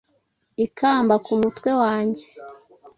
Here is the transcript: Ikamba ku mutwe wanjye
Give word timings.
Ikamba 0.65 1.15
ku 1.25 1.31
mutwe 1.41 1.69
wanjye 1.81 2.23